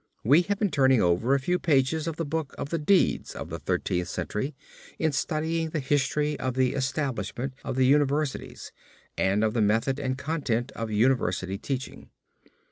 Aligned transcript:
We 0.23 0.41
have 0.41 0.57
been 0.57 0.71
turning 0.71 0.99
over 0.99 1.35
a 1.35 1.39
few 1.39 1.57
of 1.57 1.61
the 1.61 1.65
pages 1.67 2.07
of 2.07 2.15
the 2.15 2.25
book 2.25 2.55
of 2.57 2.69
the 2.69 2.79
deeds 2.79 3.35
of 3.35 3.51
the 3.51 3.59
Thirteenth 3.59 4.07
Century 4.07 4.55
in 4.97 5.11
studying 5.11 5.69
the 5.69 5.79
history 5.79 6.39
of 6.39 6.55
the 6.55 6.73
establishment 6.73 7.53
of 7.63 7.75
the 7.75 7.85
universities 7.85 8.71
and 9.15 9.43
of 9.43 9.53
the 9.53 9.61
method 9.61 9.99
and 9.99 10.17
content 10.17 10.71
of 10.71 10.89
university 10.89 11.59
teaching. 11.59 12.09